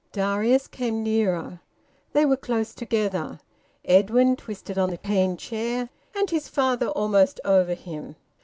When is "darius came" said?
0.13-1.03